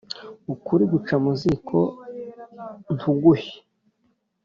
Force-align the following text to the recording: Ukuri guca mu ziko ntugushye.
Ukuri 0.53 0.83
guca 0.91 1.15
mu 1.23 1.31
ziko 1.39 1.79
ntugushye. 2.95 3.57